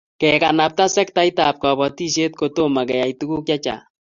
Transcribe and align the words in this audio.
Kekanapta 0.21 0.85
sektaitab 0.95 1.55
kobotisiet 1.63 2.33
kotomokeyai 2.39 3.13
tuguk 3.19 3.41
chechang 3.47 3.83